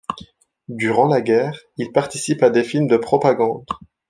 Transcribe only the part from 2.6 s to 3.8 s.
films de propagande.